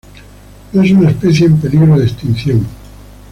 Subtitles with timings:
[0.73, 2.65] No es una especie en peligro de extinción.